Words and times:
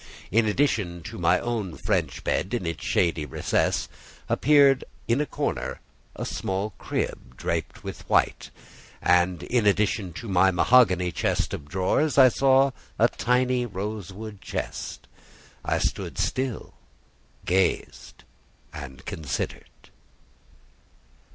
In, 0.31 0.47
addition 0.47 1.03
to 1.03 1.19
my 1.19 1.39
own 1.39 1.77
French 1.77 2.23
bed 2.23 2.55
in 2.55 2.65
its 2.65 2.83
shady 2.83 3.23
recess, 3.23 3.87
appeared 4.27 4.83
in 5.07 5.21
a 5.21 5.27
corner 5.27 5.79
a 6.15 6.25
small 6.25 6.71
crib, 6.79 7.37
draped 7.37 7.83
with 7.83 8.09
white; 8.09 8.49
and 8.99 9.43
in 9.43 9.67
addition 9.67 10.11
to 10.13 10.27
my 10.27 10.49
mahogany 10.49 11.11
chest 11.11 11.53
of 11.53 11.69
drawers, 11.69 12.17
I 12.17 12.29
saw 12.29 12.71
a 12.97 13.09
tiny 13.09 13.67
rosewood 13.67 14.41
chest. 14.41 15.07
I 15.63 15.77
stood 15.77 16.17
still, 16.17 16.73
gazed, 17.45 18.23
and 18.73 19.05
considered. 19.05 19.69